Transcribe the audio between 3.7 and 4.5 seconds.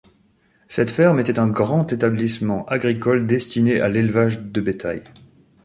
à l'élevage